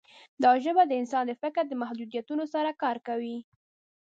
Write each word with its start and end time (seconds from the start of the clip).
دا 0.43 0.51
ژبه 0.63 0.83
د 0.87 0.93
انسان 1.01 1.23
د 1.27 1.33
فکر 1.43 1.63
د 1.67 1.73
محدودیتونو 1.81 2.43
سره 2.53 2.71
کار 2.83 2.97
کوي. 3.07 3.37